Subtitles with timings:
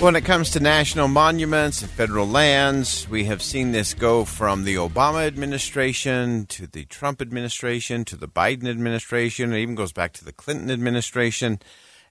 [0.00, 4.64] When it comes to national monuments and federal lands, we have seen this go from
[4.64, 9.52] the Obama administration to the Trump administration to the Biden administration.
[9.52, 11.60] It even goes back to the Clinton administration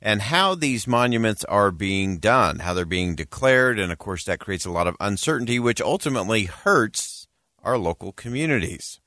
[0.04, 3.80] and how these monuments are being done, how they're being declared.
[3.80, 7.28] And of course, that creates a lot of uncertainty, which ultimately hurts
[7.64, 9.00] our local communities.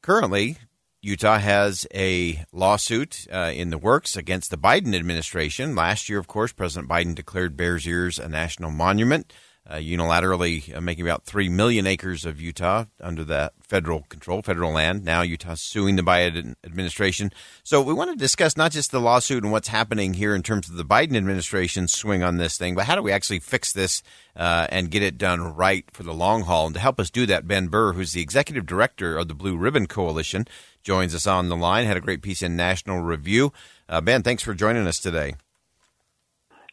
[0.00, 0.56] Currently,
[1.04, 5.74] Utah has a lawsuit uh, in the works against the Biden administration.
[5.74, 9.30] Last year, of course, President Biden declared Bears Ears a national monument,
[9.68, 14.72] uh, unilaterally uh, making about 3 million acres of Utah under that federal control, federal
[14.72, 15.04] land.
[15.04, 17.30] Now Utah's suing the Biden administration.
[17.62, 20.68] So we want to discuss not just the lawsuit and what's happening here in terms
[20.68, 24.02] of the Biden administration's swing on this thing, but how do we actually fix this
[24.36, 26.66] uh, and get it done right for the long haul?
[26.66, 29.56] And to help us do that, Ben Burr, who's the executive director of the Blue
[29.56, 30.46] Ribbon Coalition,
[30.84, 31.86] joins us on the line.
[31.86, 33.52] Had a great piece in National Review.
[33.88, 35.34] Uh, ben, thanks for joining us today.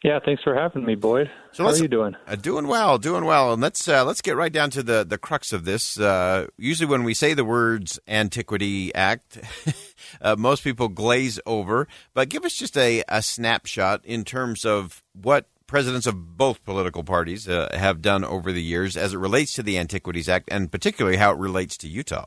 [0.02, 1.30] Yeah, thanks for having me, Boyd.
[1.52, 2.16] So How are you doing?
[2.26, 3.52] Uh, doing well, doing well.
[3.52, 5.98] And let's uh, let's get right down to the the crux of this.
[5.98, 9.38] Uh, usually, when we say the words Antiquity Act,
[10.20, 11.86] uh, most people glaze over.
[12.14, 17.04] But give us just a, a snapshot in terms of what presidents of both political
[17.04, 20.72] parties uh, have done over the years as it relates to the Antiquities Act, and
[20.72, 22.26] particularly how it relates to Utah.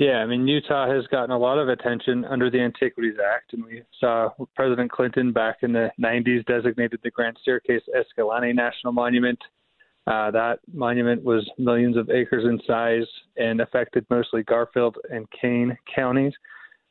[0.00, 3.62] Yeah, I mean, Utah has gotten a lot of attention under the Antiquities Act, and
[3.62, 9.38] we saw President Clinton back in the 90s designated the Grand Staircase Escalante National Monument.
[10.06, 13.06] Uh, that monument was millions of acres in size
[13.36, 16.32] and affected mostly Garfield and Kane counties.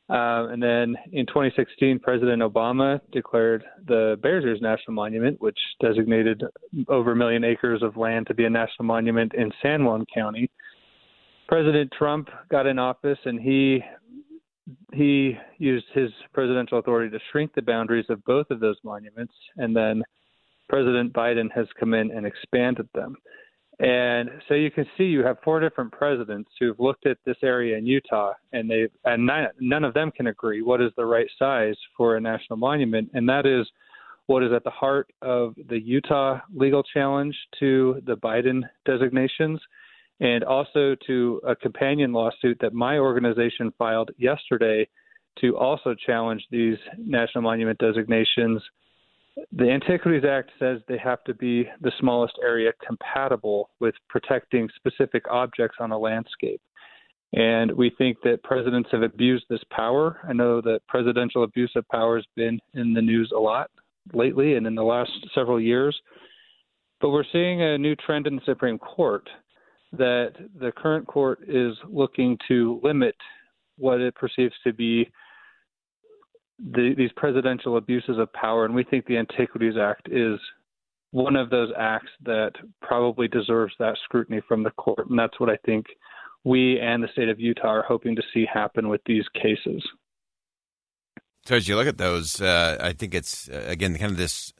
[0.08, 6.44] Uh, and then in 2016, President Obama declared the Bears Ears National Monument, which designated
[6.86, 10.48] over a million acres of land to be a national monument in San Juan County.
[11.50, 13.82] President Trump got in office and he
[14.92, 19.34] he used his presidential authority to shrink the boundaries of both of those monuments.
[19.56, 20.04] And then
[20.68, 23.16] President Biden has come in and expanded them.
[23.80, 27.76] And so you can see you have four different presidents who've looked at this area
[27.78, 31.28] in Utah and they and none, none of them can agree what is the right
[31.36, 33.10] size for a national monument.
[33.12, 33.66] And that is
[34.26, 39.60] what is at the heart of the Utah legal challenge to the Biden designations
[40.20, 44.86] and also to a companion lawsuit that my organization filed yesterday
[45.40, 48.62] to also challenge these national monument designations.
[49.52, 55.24] The Antiquities Act says they have to be the smallest area compatible with protecting specific
[55.30, 56.60] objects on a landscape.
[57.32, 60.18] And we think that presidents have abused this power.
[60.28, 63.70] I know that presidential abuse of power has been in the news a lot
[64.12, 65.98] lately and in the last several years.
[67.00, 69.30] But we're seeing a new trend in the Supreme Court
[69.92, 73.16] that the current court is looking to limit
[73.76, 75.10] what it perceives to be
[76.58, 80.38] the, these presidential abuses of power, and we think the Antiquities Act is
[81.10, 82.52] one of those acts that
[82.82, 85.86] probably deserves that scrutiny from the court, and that's what I think
[86.44, 89.82] we and the state of Utah are hoping to see happen with these cases.
[91.46, 94.52] So as you look at those, uh, I think it's uh, again kind of this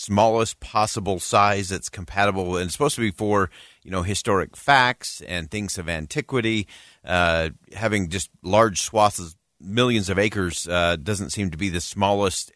[0.00, 3.50] smallest possible size that's compatible and it's supposed to be for
[3.82, 6.66] you know historic facts and things of antiquity
[7.04, 12.50] uh, having just large swaths millions of acres uh, doesn't seem to be the smallest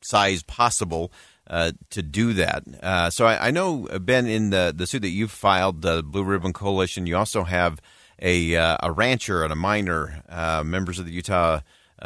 [0.00, 1.10] size possible
[1.48, 2.62] uh, to do that.
[2.82, 6.24] Uh, so I, I, know Ben in the the suit that you've filed, the Blue
[6.24, 7.80] Ribbon Coalition, you also have
[8.20, 11.60] a uh, a rancher and a miner, uh, members of the Utah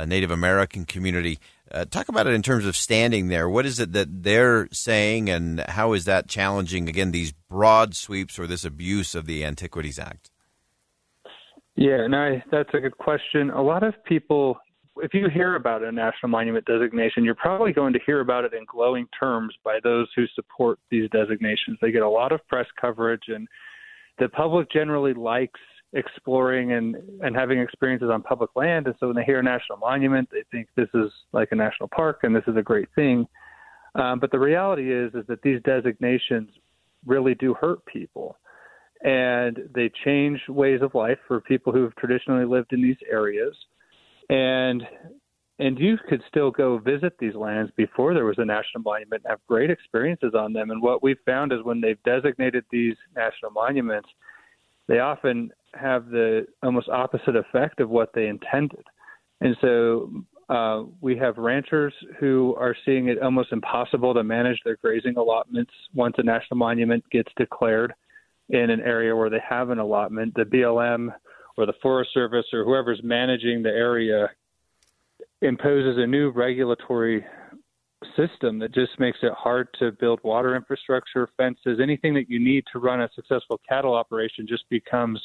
[0.06, 1.38] Native American community.
[1.72, 3.48] Uh, talk about it in terms of standing there.
[3.48, 8.38] What is it that they're saying, and how is that challenging, again, these broad sweeps
[8.38, 10.30] or this abuse of the Antiquities Act?
[11.76, 13.50] Yeah, no, that's a good question.
[13.50, 14.58] A lot of people,
[14.96, 18.52] if you hear about a national monument designation, you're probably going to hear about it
[18.52, 21.78] in glowing terms by those who support these designations.
[21.80, 23.46] They get a lot of press coverage, and
[24.18, 25.60] the public generally likes
[25.92, 29.78] exploring and and having experiences on public land, and so when they hear a national
[29.78, 33.26] monument, they think this is like a national park and this is a great thing.
[33.94, 36.50] Um, but the reality is is that these designations
[37.06, 38.36] really do hurt people,
[39.02, 43.54] and they change ways of life for people who have traditionally lived in these areas,
[44.28, 44.82] and
[45.58, 49.30] and you could still go visit these lands before there was a national monument and
[49.30, 50.70] have great experiences on them.
[50.70, 54.08] And what we've found is when they've designated these national monuments,
[54.90, 58.82] they often have the almost opposite effect of what they intended.
[59.40, 60.10] And so
[60.48, 65.70] uh, we have ranchers who are seeing it almost impossible to manage their grazing allotments
[65.94, 67.94] once a national monument gets declared
[68.48, 70.34] in an area where they have an allotment.
[70.34, 71.14] The BLM
[71.56, 74.28] or the Forest Service or whoever's managing the area
[75.40, 77.24] imposes a new regulatory
[78.16, 82.64] system that just makes it hard to build water infrastructure, fences, anything that you need
[82.72, 85.20] to run a successful cattle operation just becomes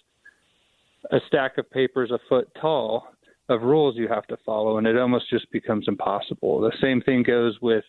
[1.11, 3.07] a stack of papers a foot tall
[3.49, 6.59] of rules you have to follow, and it almost just becomes impossible.
[6.61, 7.83] The same thing goes with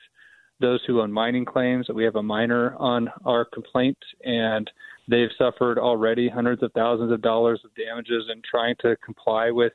[0.61, 1.89] those who own mining claims.
[1.95, 4.71] We have a miner on our complaint, and
[5.09, 9.73] they've suffered already hundreds of thousands of dollars of damages in trying to comply with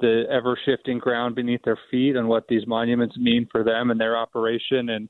[0.00, 4.00] the ever shifting ground beneath their feet and what these monuments mean for them and
[4.00, 4.90] their operation.
[4.90, 5.08] And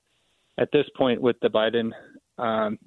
[0.58, 1.90] at this point, with the Biden
[2.38, 2.78] um,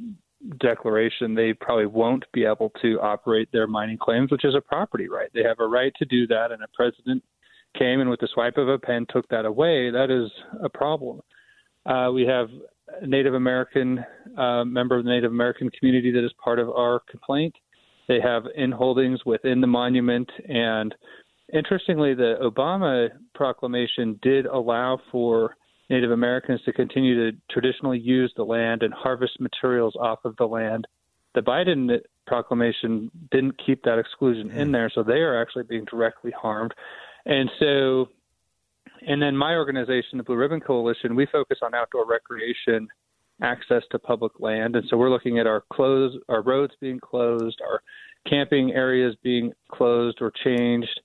[0.60, 5.08] declaration, they probably won't be able to operate their mining claims, which is a property
[5.08, 5.30] right.
[5.34, 7.24] They have a right to do that, and a president
[7.78, 9.92] came and with the swipe of a pen took that away.
[9.92, 10.30] That is
[10.64, 11.22] a problem.
[11.86, 12.50] Uh, we have
[13.02, 14.04] a Native American
[14.38, 17.56] uh, member of the Native American community that is part of our complaint.
[18.08, 20.94] They have in holdings within the monument and
[21.54, 25.56] Interestingly, the Obama proclamation did allow for
[25.90, 30.46] Native Americans to continue to traditionally use the land and harvest materials off of the
[30.46, 30.88] land.
[31.36, 34.74] The Biden proclamation didn't keep that exclusion in hmm.
[34.74, 36.74] there, so they are actually being directly harmed.
[37.26, 38.08] And so,
[39.06, 42.88] and then my organization, the Blue Ribbon Coalition, we focus on outdoor recreation,
[43.42, 47.60] access to public land, and so we're looking at our close, our roads being closed,
[47.62, 47.82] our
[48.30, 51.02] camping areas being closed or changed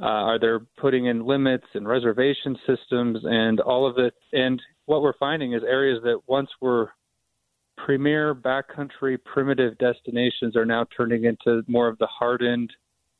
[0.00, 4.14] uh, are they putting in limits and reservation systems and all of it?
[4.32, 6.92] And what we're finding is areas that once were
[7.76, 12.72] premier backcountry primitive destinations are now turning into more of the hardened,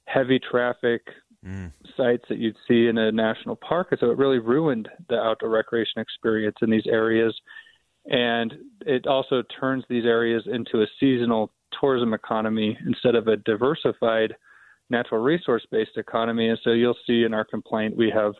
[0.06, 1.02] heavy traffic
[1.44, 1.72] mm.
[1.96, 3.88] sites that you'd see in a national park.
[3.90, 7.34] And so it really ruined the outdoor recreation experience in these areas.
[8.06, 8.54] And
[8.86, 14.34] it also turns these areas into a seasonal tourism economy instead of a diversified
[14.92, 16.48] natural resource based economy.
[16.48, 18.34] And so you'll see in our complaint we have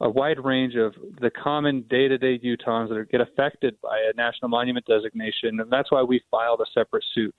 [0.00, 4.16] a wide range of the common day to day Utahns that get affected by a
[4.16, 5.60] national monument designation.
[5.60, 7.34] And that's why we filed a separate suit.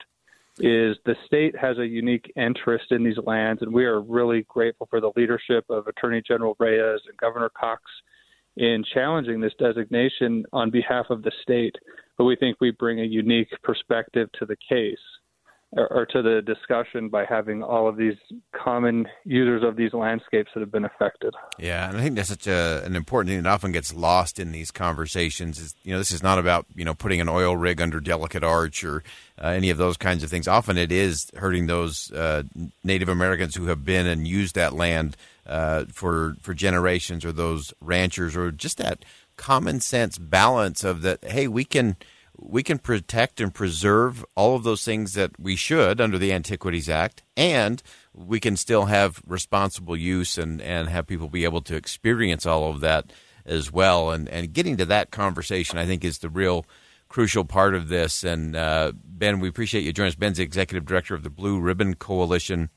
[0.58, 4.86] Is the state has a unique interest in these lands, and we are really grateful
[4.88, 7.82] for the leadership of Attorney General Reyes and Governor Cox
[8.56, 11.76] in challenging this designation on behalf of the state.
[12.16, 14.96] But we think we bring a unique perspective to the case
[15.76, 18.16] or, to the discussion by having all of these
[18.52, 21.34] common users of these landscapes that have been affected.
[21.58, 24.52] Yeah, and I think that's such a, an important thing that often gets lost in
[24.52, 25.58] these conversations.
[25.58, 28.42] Is you know this is not about you know putting an oil rig under Delicate
[28.42, 29.02] Arch or
[29.42, 30.48] uh, any of those kinds of things.
[30.48, 32.44] Often it is hurting those uh,
[32.82, 37.74] Native Americans who have been and used that land uh, for for generations, or those
[37.80, 39.04] ranchers, or just that
[39.36, 41.22] common sense balance of that.
[41.24, 41.96] Hey, we can
[42.38, 46.88] we can protect and preserve all of those things that we should under the Antiquities
[46.88, 51.76] Act, and we can still have responsible use and, and have people be able to
[51.76, 53.12] experience all of that
[53.44, 54.10] as well.
[54.10, 56.66] And, and getting to that conversation, I think, is the real
[57.08, 58.24] crucial part of this.
[58.24, 60.16] And uh, Ben, we appreciate you joining us.
[60.16, 62.70] Ben's the executive director of the Blue Ribbon Coalition.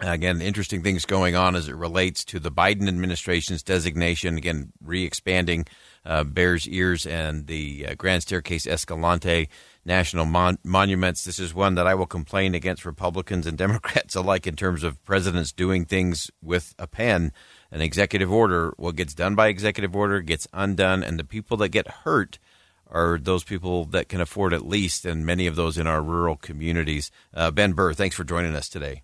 [0.00, 4.38] Again, interesting things going on as it relates to the Biden administration's designation.
[4.38, 5.66] Again, re expanding
[6.06, 9.50] uh, Bears Ears and the uh, Grand Staircase Escalante
[9.84, 11.24] national mon- monuments.
[11.24, 15.02] This is one that I will complain against Republicans and Democrats alike in terms of
[15.04, 17.32] presidents doing things with a pen.
[17.70, 21.68] An executive order, what gets done by executive order gets undone, and the people that
[21.68, 22.38] get hurt
[22.86, 26.36] are those people that can afford it least, and many of those in our rural
[26.36, 27.10] communities.
[27.34, 29.02] Uh, ben Burr, thanks for joining us today.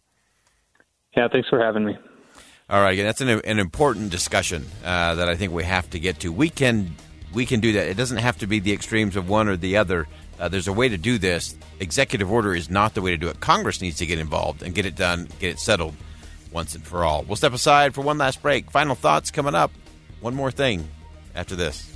[1.17, 1.97] Yeah, thanks for having me.
[2.69, 6.21] All right, that's an, an important discussion uh, that I think we have to get
[6.21, 6.33] to.
[6.33, 6.95] We can
[7.33, 7.87] we can do that.
[7.87, 10.07] It doesn't have to be the extremes of one or the other.
[10.39, 11.57] Uh, there's a way to do this.
[11.81, 13.41] Executive order is not the way to do it.
[13.41, 15.95] Congress needs to get involved and get it done, get it settled
[16.53, 17.23] once and for all.
[17.23, 18.71] We'll step aside for one last break.
[18.71, 19.71] Final thoughts coming up.
[20.21, 20.89] One more thing
[21.35, 21.96] after this.